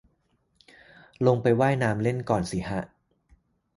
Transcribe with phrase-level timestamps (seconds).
[1.27, 2.81] ลงไปว่ายน้ำเล่นก่อนสิฮะ